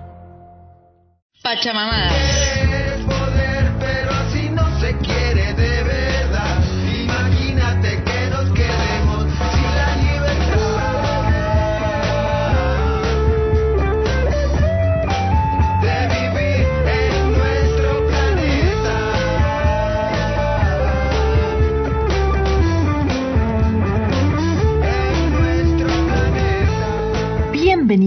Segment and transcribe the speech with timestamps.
[1.43, 2.60] poder,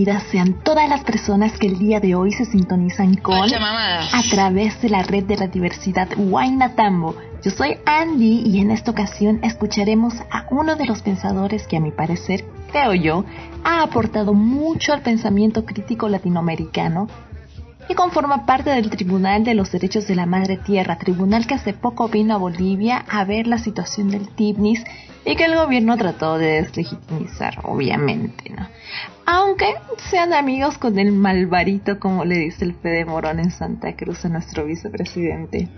[0.04, 4.78] Bienvenidas sean todas las personas que el día de hoy se sintonizan con a través
[4.82, 7.16] de la red de la diversidad Huaynatambo.
[7.42, 11.80] Yo soy Andy y en esta ocasión escucharemos a uno de los pensadores que a
[11.80, 13.24] mi parecer, creo yo,
[13.64, 17.08] ha aportado mucho al pensamiento crítico latinoamericano
[17.88, 21.72] y conforma parte del Tribunal de los Derechos de la Madre Tierra, tribunal que hace
[21.72, 24.84] poco vino a Bolivia a ver la situación del TIBNIS
[25.24, 28.68] y que el gobierno trató de deslegitimizar, obviamente, ¿no?
[29.26, 29.74] Aunque
[30.10, 34.28] sean amigos con el malvarito, como le dice el Fede Morón en Santa Cruz a
[34.28, 35.68] nuestro vicepresidente.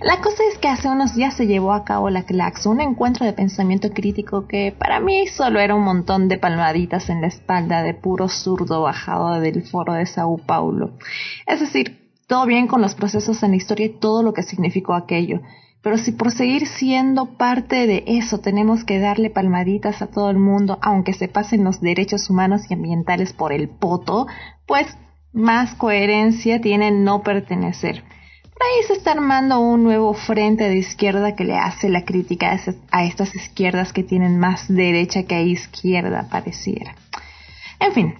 [0.00, 3.24] La cosa es que hace unos días se llevó a cabo la CLAX, un encuentro
[3.24, 7.82] de pensamiento crítico que para mí solo era un montón de palmaditas en la espalda
[7.82, 10.98] de puro zurdo bajado del foro de Sao Paulo.
[11.46, 14.94] Es decir, todo bien con los procesos en la historia y todo lo que significó
[14.94, 15.40] aquello.
[15.84, 20.38] Pero si por seguir siendo parte de eso tenemos que darle palmaditas a todo el
[20.38, 24.26] mundo, aunque se pasen los derechos humanos y ambientales por el poto,
[24.66, 24.86] pues
[25.34, 28.02] más coherencia tiene no pertenecer.
[28.02, 32.58] Ahí se está armando un nuevo frente de izquierda que le hace la crítica
[32.90, 36.94] a estas izquierdas que tienen más derecha que izquierda, pareciera.
[37.78, 38.14] En fin,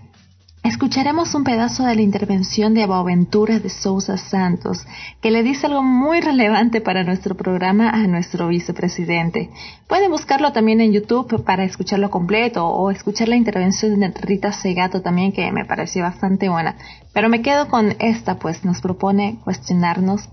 [0.65, 4.79] escucharemos un pedazo de la intervención de Boaventura de Sousa Santos,
[5.21, 9.51] que le dice algo muy relevante para nuestro programa a nuestro vicepresidente.
[9.87, 15.03] Pueden buscarlo también en YouTube para escucharlo completo o escuchar la intervención de Rita Segato
[15.03, 16.77] también, que me pareció bastante buena.
[17.13, 20.31] Pero me quedo con esta, pues nos propone cuestionarnos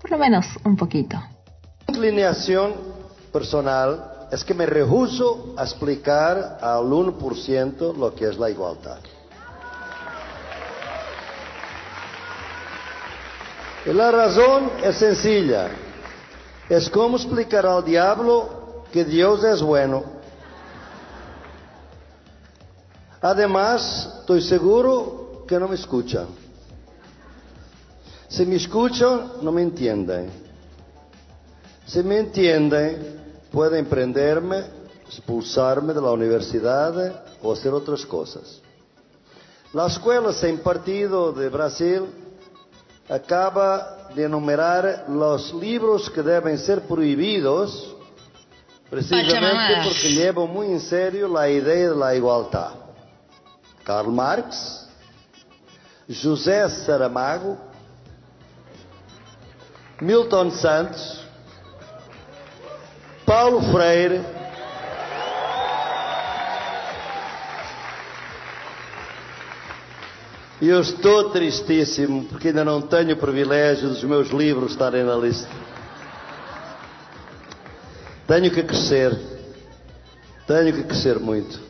[0.00, 1.20] por lo menos un poquito.
[1.88, 2.72] inclinación
[3.32, 8.98] personal es que me rehuso a explicar al 1% lo que es la igualdad.
[13.84, 15.70] Y la razón es sencilla.
[16.68, 20.04] Es como explicar al diablo que Dios es bueno.
[23.20, 26.26] Además, estoy seguro que no me escuchan.
[28.28, 30.30] Si me escuchan, no me entienden.
[31.86, 33.20] Si me entienden,
[33.50, 34.64] pueden prenderme,
[35.06, 38.60] expulsarme de la universidad o hacer otras cosas.
[39.72, 42.06] La escuela sem partido de Brasil
[43.12, 47.94] acaba de enumerar los libros que deben ser prohibidos
[48.88, 52.70] precisamente porque llevan muy en serio la idea de la igualdad.
[53.84, 54.88] Karl Marx,
[56.22, 57.58] José Saramago,
[60.00, 61.22] Milton Santos,
[63.26, 64.22] Paulo Freire,
[70.62, 75.16] e eu estou tristíssimo porque ainda não tenho o privilégio dos meus livros estarem na
[75.16, 75.50] lista.
[78.28, 79.18] Tenho que crescer,
[80.46, 81.60] tenho que crescer muito.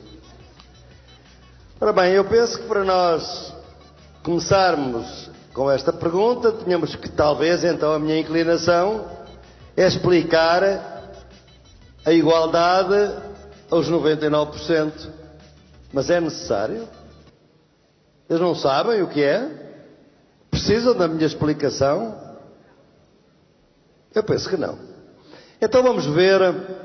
[1.80, 3.54] Ora bem, eu penso que para nós
[4.22, 9.06] começarmos com esta pergunta, tínhamos que, talvez, então, a minha inclinação
[9.74, 10.62] é explicar
[12.04, 13.10] a igualdade
[13.70, 14.92] aos 99%.
[15.94, 16.86] Mas é necessário?
[18.28, 19.48] Eles não sabem o que é?
[20.50, 22.14] Precisam da minha explicação?
[24.14, 24.78] Eu penso que não.
[25.60, 26.40] Então vamos ver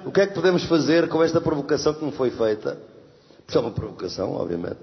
[0.05, 2.77] o que é que podemos fazer com esta provocação que me foi feita.
[3.45, 4.77] Porque é uma provocação, obviamente.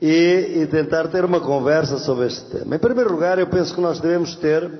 [0.00, 2.76] E, e tentar ter uma conversa sobre este tema.
[2.76, 4.70] Em primeiro lugar, eu penso que nós devemos ter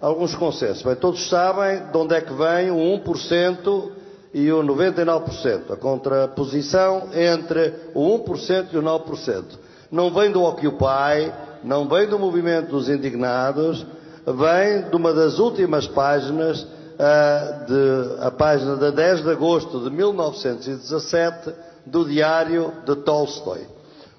[0.00, 0.82] alguns consensos.
[0.82, 3.90] Bem, todos sabem de onde é que vem o 1%
[4.34, 5.70] e o 99%.
[5.70, 9.44] A contraposição entre o 1% e o 9%.
[9.90, 11.32] Não vem do Occupy,
[11.64, 13.84] não vem do movimento dos indignados,
[14.26, 16.66] vem de uma das últimas páginas,
[16.98, 21.52] ah, de, a página de 10 de agosto de 1917,
[21.86, 23.66] do diário de Tolstói.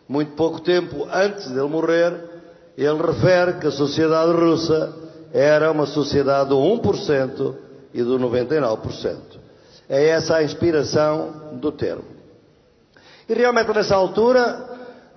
[0.08, 2.14] Muito pouco tempo antes dele morrer,
[2.78, 4.92] ele refere que a sociedade russa
[5.32, 7.56] era uma sociedade do 1%
[7.94, 9.18] e do 99%.
[9.88, 12.06] É essa a inspiração do termo.
[13.28, 14.69] E realmente nessa altura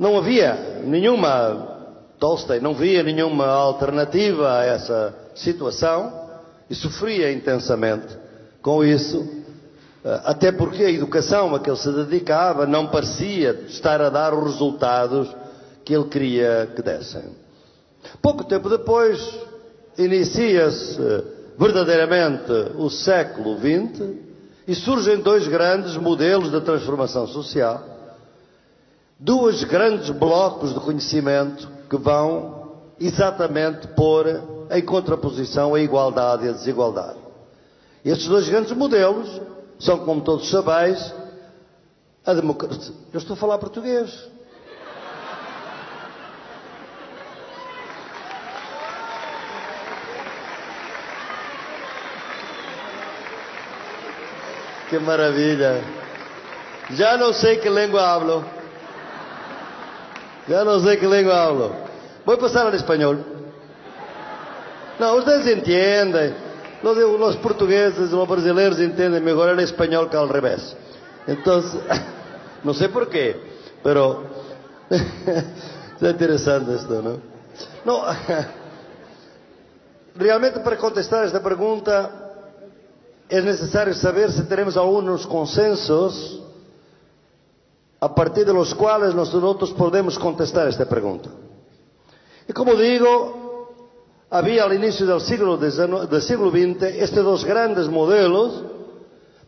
[0.02, 1.78] não havia nenhuma,
[2.18, 6.12] Tolstói não via nenhuma alternativa a essa situação
[6.68, 8.08] e sofria intensamente
[8.60, 9.24] com isso,
[10.04, 14.34] eh, até porque a educação a que ele se dedicava não parecia estar a dar
[14.34, 15.32] os resultados
[15.84, 17.22] que ele queria que dessem.
[18.20, 19.20] Pouco tempo depois,
[19.96, 20.98] inicia-se
[21.56, 24.02] verdadeiramente o século XX
[24.66, 27.91] e surgem dois grandes modelos de transformação social,
[29.22, 34.26] dois grandes blocos de conhecimento que vão exatamente pôr
[34.68, 37.18] em contraposição a igualdade e a desigualdade.
[38.04, 39.40] Estes dois grandes modelos
[39.78, 41.14] são, como todos sabeis,
[42.26, 42.94] a democracia.
[43.12, 44.12] Eu estou a falar português.
[54.90, 55.82] Que maravilha.
[56.90, 58.61] Já não sei que língua hablo.
[60.48, 61.74] Já não sei que língua hablo.
[62.24, 63.18] Vou passar al espanhol.
[64.98, 66.34] Não, ustedes entendem.
[66.82, 70.76] Los, los portugueses, los brasileiros entendem melhor el espanhol que al revés.
[71.28, 71.62] Então,
[72.64, 73.36] não sei porquê,
[73.82, 74.26] pero
[74.90, 77.20] é interessante isto, não?
[77.84, 78.02] Não,
[80.18, 82.10] realmente para contestar esta pergunta
[83.30, 86.41] é necessário saber se teremos alguns consensos
[88.02, 91.30] a partir de los cuales nosotros podemos contestar esta pregunta.
[92.48, 93.70] Y como digo,
[94.28, 98.60] había al inicio del siglo, XX estos dos grandes modelos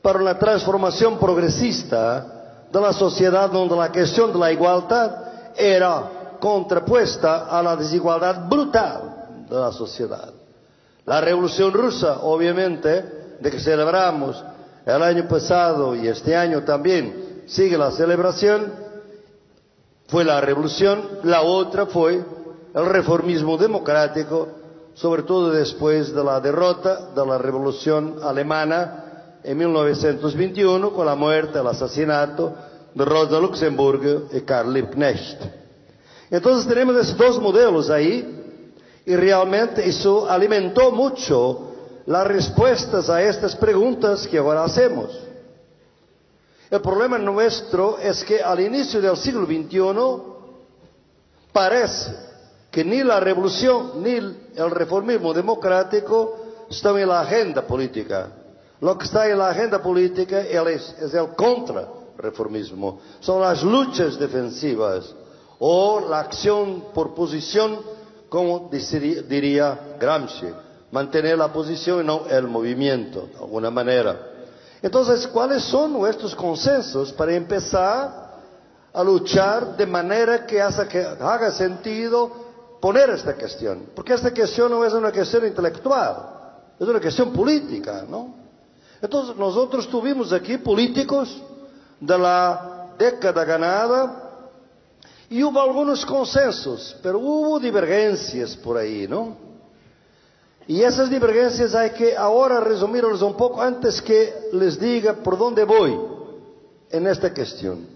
[0.00, 7.46] para una transformación progresista de la sociedad donde la cuestión de la igualdad era contrapuesta
[7.46, 10.32] a la desigualdad brutal de la sociedad.
[11.06, 14.40] La revolución rusa, obviamente, de que celebramos
[14.86, 18.73] el año pasado y este año también sigue la celebración,
[20.08, 22.25] fue la revolución, la otra fue
[22.75, 24.49] el reformismo democrático,
[24.94, 31.58] sobre todo después de la derrota de la revolución alemana en 1921 con la muerte,
[31.58, 32.55] el asesinato
[32.94, 35.40] de Rosa Luxemburgo y Karl Liebknecht.
[36.31, 38.73] Entonces tenemos esos dos modelos ahí
[39.05, 41.73] y realmente eso alimentó mucho
[42.06, 45.24] las respuestas a estas preguntas que ahora hacemos.
[46.70, 50.32] El problema nuestro es que al inicio del siglo XXI
[51.52, 52.12] parece
[52.70, 56.37] que ni la revolución ni el reformismo democrático
[56.69, 58.31] están en la agenda política.
[58.81, 63.00] Lo que está en la agenda política es, es el contrarreformismo.
[63.20, 65.14] Son las luchas defensivas
[65.58, 67.78] o la acción por posición,
[68.28, 70.49] como diría Gramsci,
[70.90, 74.33] mantener la posición y no el movimiento, de alguna manera.
[74.84, 78.34] Entonces, ¿cuáles son nuestros consensos para empezar
[78.92, 82.31] a luchar de manera que haga, sentido
[82.82, 83.86] poner esta cuestión?
[83.96, 86.16] Porque esta cuestión no es una cuestión intelectual,
[86.78, 88.34] es una cuestión política, ¿no?
[89.00, 91.42] Entonces, nosotros tuvimos aquí políticos
[91.98, 94.50] de la década ganada
[95.30, 99.44] y hubo algunos consensos, pero hubo divergencias por ahí, ¿no?
[100.66, 105.64] Y esas divergencias hay que ahora resumirlas un poco antes que les diga por dónde
[105.64, 105.99] voy
[106.90, 107.87] en esta cuestión.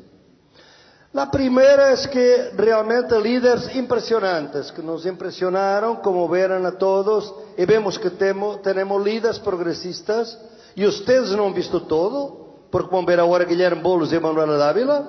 [1.13, 7.65] La primera es que realmente líderes impresionantes que nos impresionaron, como verán a todos, y
[7.65, 10.39] vemos que tenemos líderes progresistas,
[10.75, 14.59] y ustedes no han visto todo, porque van a ver ahora Guillermo Boulos y Manuela
[14.59, 15.05] Dávila,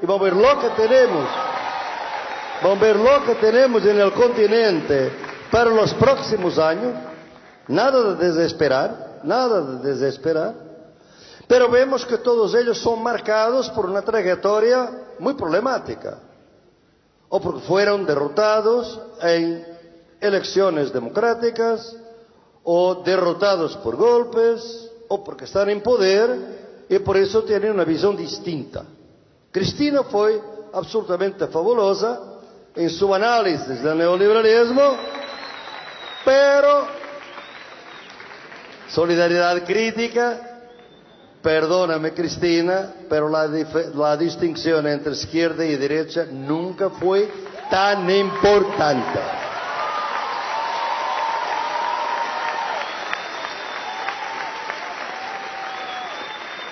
[0.00, 1.28] y van a ver lo que tenemos,
[2.62, 6.94] van a ver lo que tenemos en el continente para los próximos años,
[7.68, 10.54] nada de desesperar, nada de desesperar,
[11.46, 16.18] pero vemos que todos ellos son marcados por una trayectoria muy problemática,
[17.28, 19.64] o porque fueron derrotados en
[20.22, 21.96] elecciones democráticas,
[22.64, 28.16] o derrotados por golpes, o porque están en poder y por eso tienen una visión
[28.16, 28.84] distinta.
[29.50, 30.40] Cristina fue
[30.72, 32.20] absolutamente fabulosa
[32.74, 34.96] en su análisis del neoliberalismo,
[36.24, 36.86] pero
[38.88, 40.38] solidaridad crítica,
[41.42, 47.28] perdóname Cristina, pero la, distinción entre izquierda y derecha nunca fue
[47.70, 49.20] tan importante.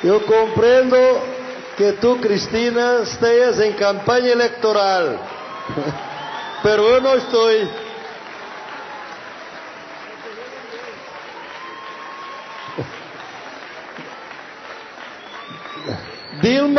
[0.02, 0.96] Yo comprendo
[1.76, 5.18] que tú, Cristina, estés en campaña electoral.
[6.62, 7.50] pero eu não estou.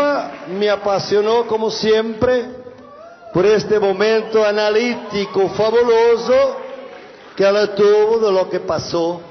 [0.02, 2.50] Dilma me apasionou como sempre
[3.34, 6.58] por este momento analítico fabuloso
[7.36, 9.22] que ela tuvo de lo que passou,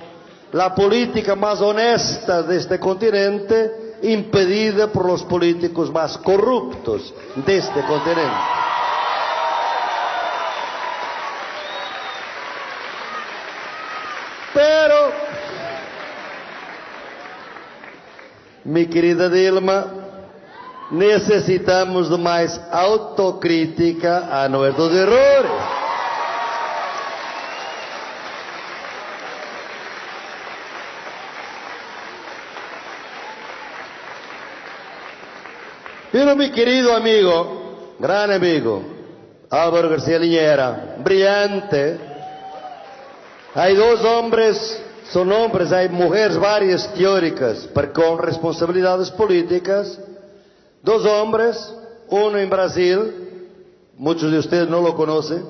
[0.53, 7.13] la política mais honesta deste continente impedida por los políticos más corruptos
[7.45, 8.61] deste continente.
[14.55, 15.13] Pero,
[18.65, 20.00] mi querida Dilma,
[20.91, 25.53] necessitamos de mais autocrítica a nuestros errores.
[36.13, 38.83] Pero mi querido amigo, gran amigo,
[39.49, 42.01] Álvaro García Liñera, brillante,
[43.55, 50.01] hay dos hombres, son hombres, hay mujeres varias teóricas, pero con responsabilidades políticas,
[50.83, 51.75] dos hombres,
[52.09, 53.49] uno en Brasil,
[53.97, 55.45] muchos de ustedes no lo conocen,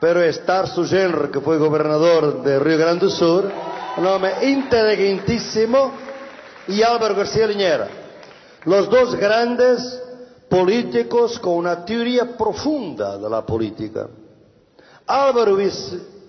[0.00, 3.50] pero es Tarso Genro, que fue gobernador de Río Grande do Sur,
[3.96, 5.92] un hombre inteligentísimo,
[6.68, 7.88] y Álvaro García Liñera.
[8.64, 10.02] Los dos grandes
[10.48, 14.08] políticos con una teoría profunda de la política.
[15.06, 15.56] Álvaro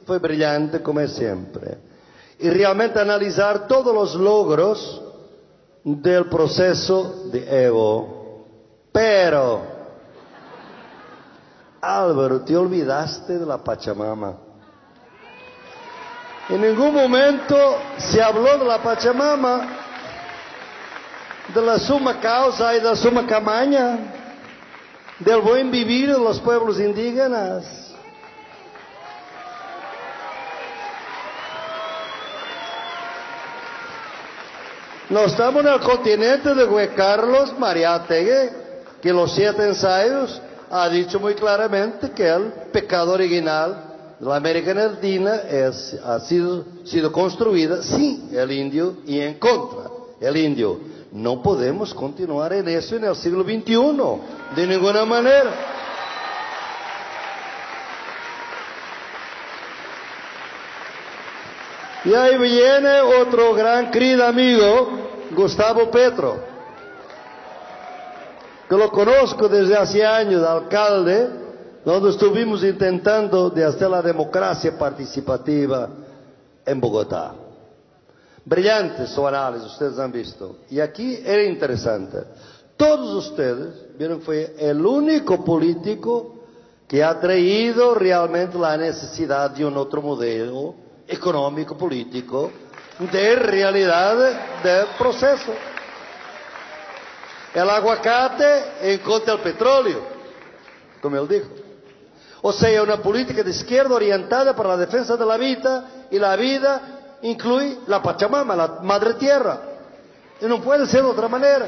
[0.05, 1.77] fue brillante como es siempre.
[2.39, 5.01] Y realmente analizar todos los logros
[5.83, 8.18] del proceso de Evo.
[8.99, 9.61] Pero,
[11.79, 14.35] Álvaro, te olvidaste de la Pachamama.
[16.49, 17.55] En ningún momento
[17.97, 19.69] se habló de la Pachamama
[21.53, 23.99] de la suma causa y de la suma camaña,
[25.19, 27.95] del buen vivir de los pueblos indígenas.
[35.09, 38.58] No estamos en el continente de Juan Carlos Mariátegui,
[39.01, 43.83] que los siete ensayos ha dicho muy claramente que el pecado original
[44.19, 49.89] de la América Latina es, ha sido, sido construida sin el indio y en contra
[50.19, 50.79] el indio.
[51.11, 55.51] No podemos continuar en eso en el siglo XXI, de ninguna manera.
[62.05, 64.89] Y ahí viene otro gran querido amigo,
[65.31, 66.39] Gustavo Petro,
[68.69, 71.27] que lo conozco desde hace años, alcalde,
[71.83, 75.89] donde estuvimos intentando de hacer la democracia participativa
[76.63, 77.33] en Bogotá.
[78.45, 80.57] Brillante su análisis, ustedes han visto.
[80.69, 82.19] Y aquí era interesante.
[82.77, 86.35] Todos ustedes vieron que fue el único político
[86.87, 90.75] que ha traído realmente la necesidad de un otro modelo
[91.07, 92.51] económico, político,
[93.11, 95.53] de realidad del proceso.
[97.53, 100.01] El aguacate en contra del petróleo,
[101.01, 101.47] como él dijo.
[102.41, 106.35] O sea, una política de izquierda orientada para la defensa de la vida y la
[106.35, 109.59] vida incluye la Pachamama, la madre tierra.
[110.39, 111.67] Y no puede ser de otra manera.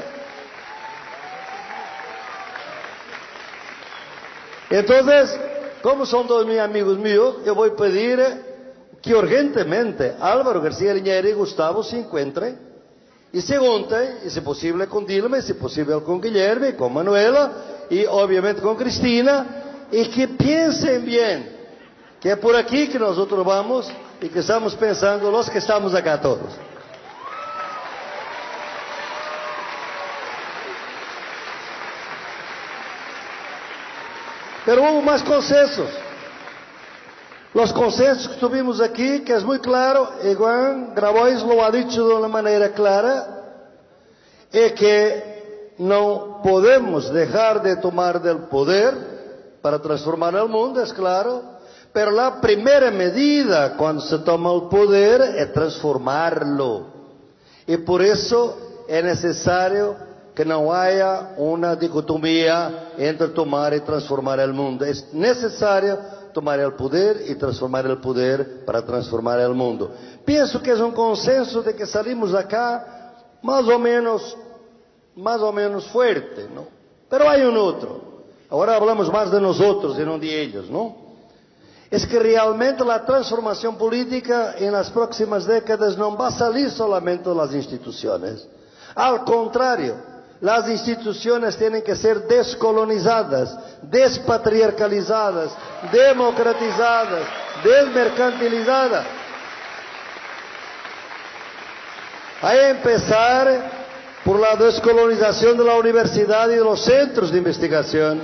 [4.70, 5.38] Entonces,
[5.82, 8.52] como son dos mis amigos míos, yo voy a pedir
[9.02, 12.71] que urgentemente Álvaro García Liñera y Gustavo se encuentren
[13.32, 16.92] y se junten, y si posible con Dilma, y si posible con Guillermo, y con
[16.92, 17.52] Manuela,
[17.88, 19.46] y obviamente con Cristina,
[19.90, 21.56] y que piensen bien,
[22.20, 26.20] que es por aquí que nosotros vamos y que estamos pensando los que estamos acá
[26.20, 26.52] todos.
[34.64, 36.01] Pero hubo más consensos.
[37.54, 42.08] Los consensos que tuvimos aquí, que es muy claro, y Juan Grabois lo ha dicho
[42.08, 43.26] de una manera clara,
[44.50, 51.42] es que no podemos dejar de tomar del poder para transformar el mundo, es claro,
[51.92, 56.86] pero la primera medida cuando se toma el poder es transformarlo.
[57.66, 59.94] Y por eso es necesario
[60.34, 64.86] que no haya una dicotomía entre tomar y transformar el mundo.
[64.86, 65.98] Es necesario
[66.32, 69.90] tomar el poder y transformar el poder para transformar el mundo.
[70.24, 74.36] Pienso que es un consenso de que salimos acá más o menos,
[75.16, 76.66] más o menos fuerte, ¿no?
[77.08, 78.12] Pero hay un otro.
[78.48, 80.96] Ahora hablamos más de nosotros y no de ellos, ¿no?
[81.90, 87.28] Es que realmente la transformación política en las próximas décadas no va a salir solamente
[87.28, 88.46] de las instituciones.
[88.94, 89.96] Al contrario,
[90.42, 95.52] Las instituciones tienen que ser descolonizadas, despatriarcalizadas,
[95.92, 97.22] democratizadas,
[97.62, 99.06] desmercantilizadas.
[102.42, 103.70] A empezar
[104.24, 108.20] por la descolonización de la universidad y de los centros de investigación.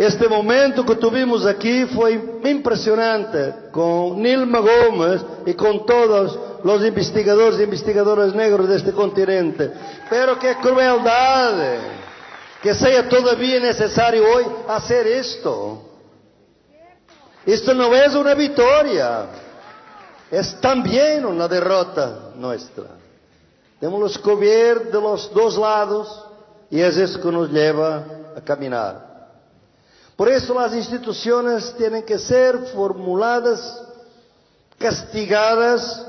[0.00, 7.60] Este momento que tuvimos aquí fue impresionante con Nilma Gómez y con todos los investigadores
[7.60, 9.70] y investigadoras negros de este continente.
[10.08, 11.80] Pero qué crueldad
[12.62, 15.82] que sea todavía necesario hoy hacer esto.
[17.44, 19.26] Esto no es una victoria,
[20.30, 22.86] es también una derrota nuestra.
[23.78, 26.24] Tenemos que ver de los dos lados
[26.70, 28.02] y es eso que nos lleva
[28.34, 29.09] a caminar.
[30.20, 33.58] Por eso las instituciones tienen que ser formuladas,
[34.76, 36.06] castigadas,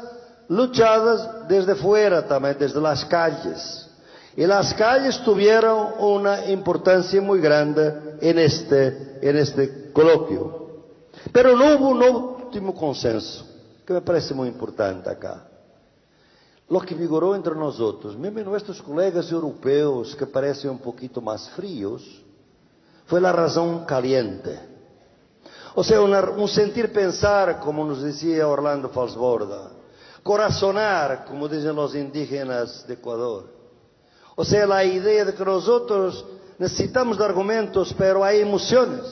[0.49, 3.87] luchadas desde fuera también, desde las calles.
[4.35, 10.83] Y las calles tuvieron una importancia muy grande en este, en este coloquio.
[11.31, 13.47] Pero no hubo un último consenso,
[13.87, 15.47] que me parece muy importante acá.
[16.69, 21.47] Lo que vigorou entre nós outros, mesmo nossos colegas europeus que parecem um pouquinho mais
[21.55, 22.03] frios,
[23.11, 24.57] foi a razão caliente.
[25.75, 29.71] Ou seja, um sentir pensar, como nos dizia Orlando Falsborda,
[30.23, 33.49] corazonar, como dizem os indígenas de Equador.
[34.37, 36.23] Ou seja, a ideia de que nós outros
[36.57, 39.03] necessitamos de argumentos, pero há emoções.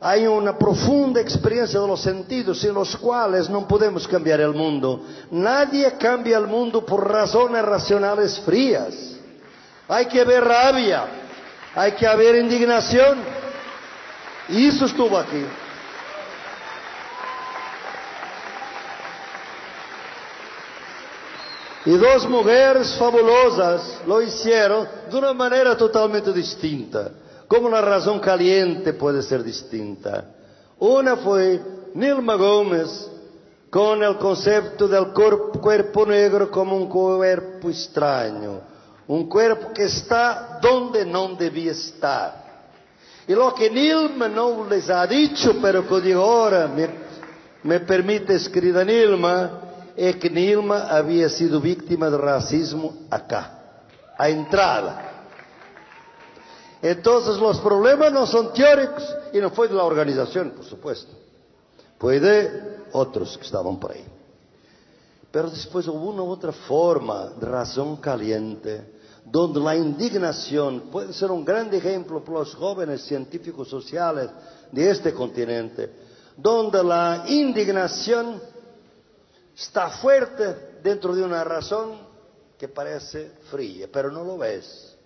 [0.00, 5.02] Hay una profunda experiencia de los sentidos sin los cuales no podemos cambiar el mundo.
[5.30, 8.94] Nadie cambia el mundo por razones racionales frías.
[9.86, 11.25] Hay que haber rabia,
[11.76, 13.18] hay que haber indignación.
[14.48, 15.44] Y eso estuvo aquí.
[21.84, 27.10] Y dos mujeres fabulosas lo hicieron de una manera totalmente distinta.
[27.46, 30.24] Como la razón caliente puede ser distinta.
[30.78, 31.60] Una fue
[31.94, 33.08] Nilma Gómez
[33.70, 38.60] con el concepto del cuerpo, cuerpo negro como un cuerpo extraño,
[39.08, 42.46] un cuerpo que está donde no debía estar.
[43.28, 46.88] Y lo que Nilma no les ha dicho, pero que digo ahora, me,
[47.62, 49.62] me permite escribir Nilma,
[49.96, 53.82] es que Nilma había sido víctima de racismo acá,
[54.16, 55.12] a entrada.
[56.82, 61.12] Entonces los problemas no son teóricos y no fue de la organización, por supuesto.
[61.98, 64.04] Fue de otros que estaban por ahí.
[65.32, 68.95] Pero después hubo una otra forma de razón caliente,
[69.26, 74.30] donde la indignación puede ser un gran ejemplo para los jóvenes científicos sociales
[74.70, 75.90] de este continente,
[76.36, 78.40] donde la indignación
[79.56, 81.98] está fuerte dentro de una razón
[82.56, 84.96] que parece fría, pero no lo es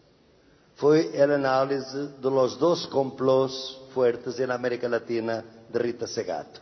[0.81, 3.51] fue el análisis de los dos complot
[3.93, 6.59] fuertes en América Latina de Rita Segato,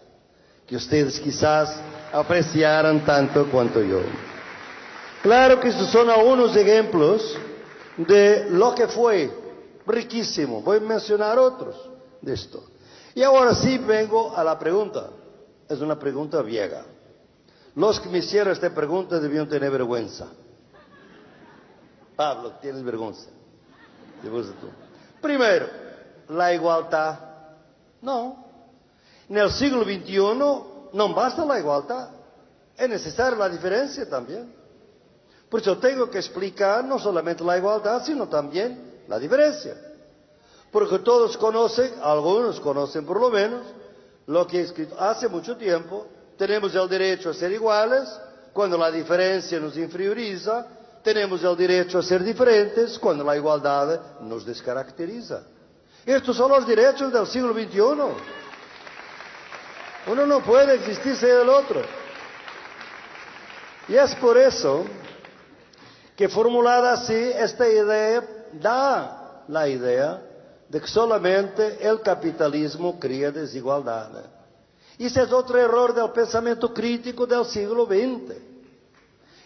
[0.67, 1.81] que ustedes quizás
[2.13, 4.01] apreciaran tanto cuanto yo.
[5.23, 7.39] Claro que estos son algunos ejemplos
[7.99, 9.31] de lo que fue
[9.87, 10.63] riquísimo.
[10.63, 11.77] Voy a mencionar otros
[12.21, 12.65] de esto.
[13.15, 15.11] Y ahora sí vengo a la pregunta.
[15.69, 16.85] Es una pregunta vieja.
[17.75, 20.29] Los que me hicieron esta pregunta debían tener vergüenza.
[22.17, 23.31] Pablo, tienes vergüenza.
[25.21, 25.67] Primeiro,
[26.29, 27.19] a igualdade.
[28.03, 28.45] Não.
[29.29, 30.19] No siglo XXI
[30.93, 32.13] não basta a igualdade.
[32.77, 34.49] É necessária a diferença também.
[35.51, 38.79] Por isso eu tenho que explicar não somente a igualdade, sino também
[39.11, 39.77] a diferença.
[40.71, 43.67] Porque todos conhecem, alguns conhecem por lo menos,
[44.27, 46.07] lo que he escrito hace muito tempo.
[46.37, 48.09] Temos o direito a ser iguais,
[48.53, 50.67] quando a diferença nos inferioriza,
[51.03, 55.43] tenemos el derecho a ser diferentes cuando la igualdad nos descaracteriza.
[56.05, 57.79] Estos son los derechos del siglo XXI.
[60.11, 61.83] Uno no puede existir sin el otro.
[63.89, 64.85] Y es por eso
[66.19, 70.21] que formulada así, esta idea da la idea
[70.69, 74.11] de que solamente el capitalismo crea desigualdad.
[74.99, 78.35] Y ese es otro error del pensamiento crítico del siglo XX.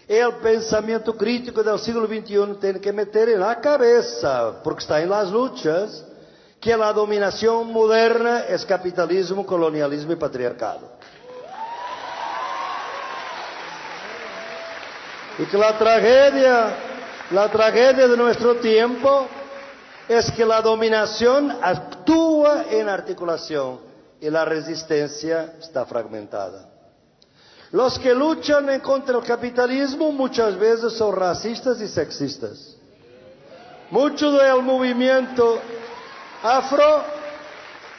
[0.08, 5.30] El pensamento crítico do século XXI tem que meter na cabeça, porque está em las
[5.30, 6.02] luchas,
[6.58, 10.88] que a dominação moderna é capitalismo, colonialismo e patriarcado.
[15.38, 16.76] E que a tragédia,
[17.36, 19.26] a tragédia de nosso tempo
[20.08, 23.80] é que a dominação atua em articulação
[24.20, 26.68] y la resistencia está fragmentada.
[27.72, 32.76] Los que luchan en contra del capitalismo muchas veces son racistas y sexistas.
[33.90, 35.58] Mucho del movimiento
[36.42, 37.02] afro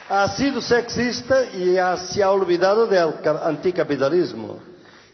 [0.10, 4.60] ha sido sexista y ha- se ha olvidado del ca- anticapitalismo.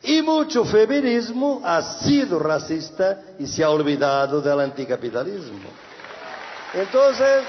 [0.09, 5.69] Y mucho feminismo ha sido racista y se ha olvidado del anticapitalismo.
[6.73, 7.43] Entonces,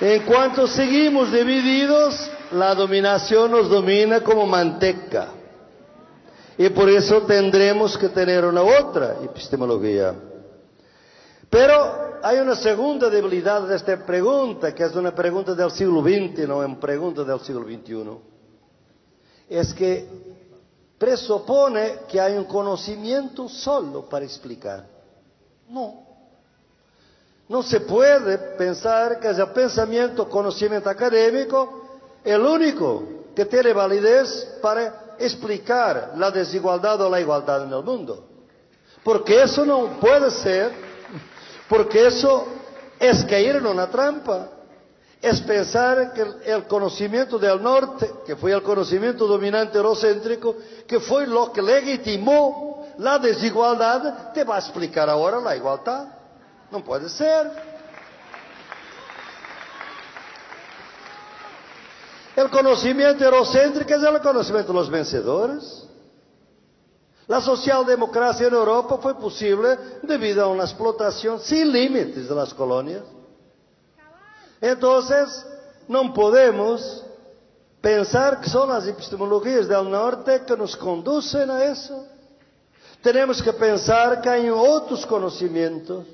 [0.00, 5.30] en cuanto seguimos divididos, la dominación nos domina como manteca.
[6.56, 10.14] Y por eso tendremos que tener una otra epistemología.
[11.50, 16.46] Pero hay una segunda debilidad de esta pregunta, que es una pregunta del siglo XX,
[16.46, 18.37] no una pregunta del siglo XXI.
[19.48, 20.06] Es que
[20.98, 24.84] presupone que hay un conocimiento solo para explicar.
[25.68, 26.08] No.
[27.48, 31.82] No se puede pensar que el pensamiento, conocimiento académico,
[32.24, 38.24] el único que tiene validez para explicar la desigualdad o la igualdad en el mundo.
[39.02, 40.72] Porque eso no puede ser,
[41.68, 42.46] porque eso
[42.98, 44.50] es caer en una trampa.
[45.20, 50.54] Es pensar que el- conocimiento del norte, que fue el conocimiento dominante eurocéntrico,
[50.86, 56.06] que fue lo que legitimó la desigualdad, te va a explicar ahora la igualdad.
[56.70, 57.50] No puede ser.
[62.36, 65.84] El conocimiento eurocéntrico es el conocimiento de los vencedores.
[67.26, 73.02] La socialdemocracia en Europa fue posible debido a una explotación sin límites de las colonias.
[74.60, 75.46] Entonces,
[75.86, 77.04] no podemos
[77.80, 82.04] pensar que son las epistemologías del norte que nos conducen a eso.
[83.02, 86.04] Tenemos que pensar que hay otros conocimientos.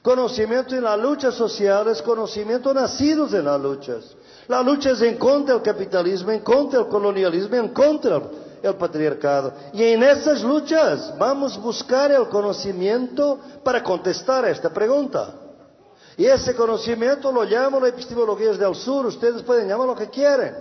[0.00, 4.04] Conocimiento en las luchas sociales, conocimiento nacidos en las luchas.
[4.48, 8.20] En contra del capitalismo, en contra del colonialismo, en contra
[8.60, 9.52] del patriarcado.
[9.72, 15.34] Y en esas luchas vamos a buscar el conocimiento para contestar esta pregunta.
[16.16, 20.54] Y ese conocimiento lo llamo la epistemología del sur, ustedes pueden llamar lo que quieren.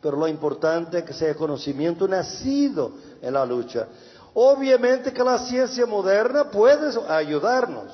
[0.00, 3.88] Pero lo importante es que sea conocimiento nacido en la lucha.
[4.34, 7.92] Obviamente que la ciencia moderna puede ayudarnos.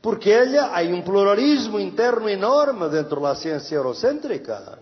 [0.00, 4.78] Porque ella hay un pluralismo interno enorme dentro de la ciencia eurocéntrica.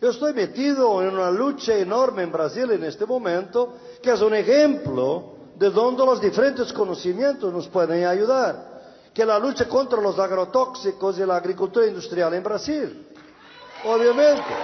[0.00, 4.34] Yo estoy metido en una lucha enorme en Brasil en este momento, que es un
[4.34, 8.67] ejemplo de donde los diferentes conocimientos nos pueden ayudar.
[9.18, 13.08] Que la lucha contra los agrotóxicos y la agricultura industrial en Brasil.
[13.84, 14.54] Obviamente.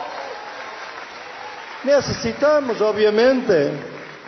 [1.83, 3.73] Necesitamos, obviamente,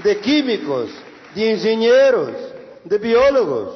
[0.03, 0.91] de químicos,
[1.33, 2.33] de ingenieros,
[2.83, 3.73] de biólogos,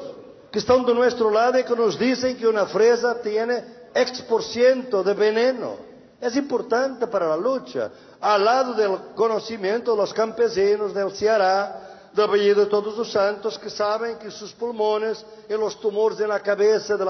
[0.51, 3.63] que están de nuestro lado y que nos dicen que una fresa tiene
[3.95, 5.77] X por ciento de veneno.
[6.19, 12.27] Es importante para la lucha, al lado del conocimiento de los campesinos del Ceará, del
[12.27, 16.39] Valle de Todos los Santos, que saben que sus pulmones y los tumores en la
[16.39, 17.05] cabeza de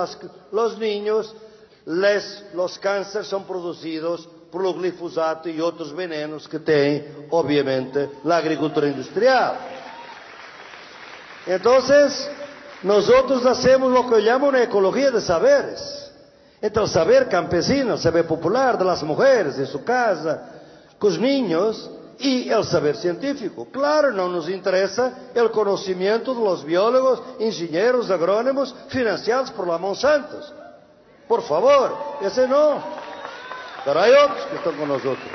[0.52, 1.34] los niños,
[1.86, 8.88] los cánceres son producidos por el glifosato y otros venenos que tiene, obviamente, la agricultura
[8.88, 9.58] industrial.
[11.48, 12.30] Entonces,
[12.84, 16.12] nosotros hacemos lo que llamo una ecología de saberes.
[16.62, 20.50] Entre el saber campesino, saber popular de las mujeres en su casa,
[21.00, 21.90] con los niños,
[22.22, 23.68] y el saber científico.
[23.72, 30.40] Claro, no nos interesa el conocimiento de los biólogos, ingenieros, agrónomos, financiados por la Monsanto.
[31.28, 32.84] Por favor, ese no.
[33.84, 35.30] Pero hay otros que están con nosotros.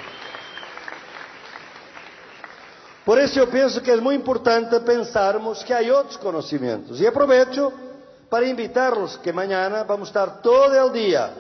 [3.05, 7.01] Por eso yo pienso que es muy importante pensarmos que hay otros conocimientos.
[7.01, 7.73] Y aprovecho
[8.29, 11.31] para invitarlos que mañana vamos a estar todo el día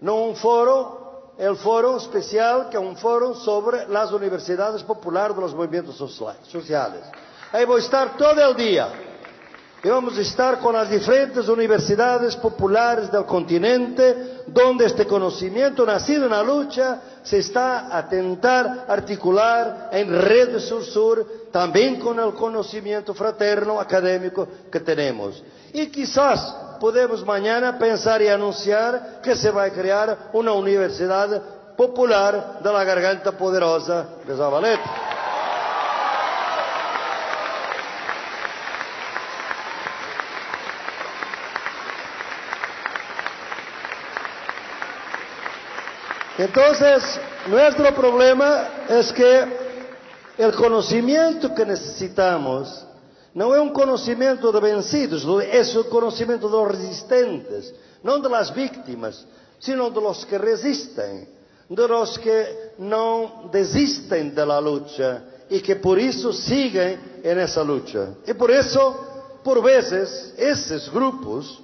[0.00, 1.05] en un foro,
[1.38, 6.36] el foro especial, que es un foro sobre las universidades populares de los movimientos socia-
[6.44, 7.02] sociales.
[7.52, 8.88] Ahí voy a estar todo el día.
[9.84, 16.24] Y vamos a estar con las diferentes universidades populares del continente, donde este conocimiento nacido
[16.24, 23.14] en la lucha se está a tentar articular en redes sur-sur, también con el conocimiento
[23.14, 25.40] fraterno académico que tenemos.
[25.72, 31.42] Y quizás podemos mañana pensar y anunciar que se va a crear una universidad
[31.76, 35.16] popular de la garganta poderosa de Zabaleta.
[46.38, 49.66] Entonces, nuestro problema es que
[50.36, 52.84] el conocimiento que necesitamos
[53.36, 58.52] no es un conocimiento de vencidos, es el conocimiento de los resistentes, no de las
[58.54, 59.26] víctimas.
[59.58, 61.28] sino de los que resisten,
[61.68, 67.62] de los que no desisten de la lucha y que por eso siguen en esa
[67.64, 68.08] lucha.
[68.26, 71.60] Y por eso, por veces, esos grupos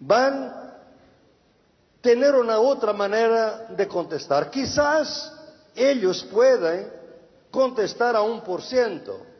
[0.00, 0.78] van a
[2.00, 4.50] tener una otra manera de contestar.
[4.50, 5.32] Quizás
[5.76, 6.90] ellos puedan
[7.50, 9.31] contestar a un por ciento.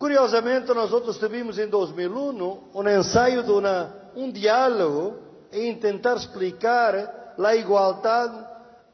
[0.00, 5.18] Curiosamente, nós outros tivemos em 2001 um ensaio de uma, um diálogo
[5.52, 8.46] e tentar explicar a igualdade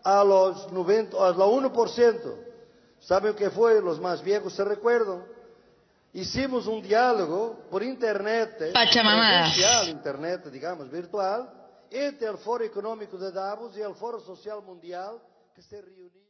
[0.02, 2.46] a los 90, a los 1%.
[3.02, 3.80] ¿Saben o que foi?
[3.80, 5.22] Os mais viejos se recordam.
[6.12, 9.52] Hicimos um diálogo por internet, Pachamamadas.
[9.52, 11.46] presencial, internet, digamos, virtual,
[11.88, 15.20] entre o Foro Econômico de Davos e o Foro Social Mundial,
[15.54, 16.25] que se reuniu.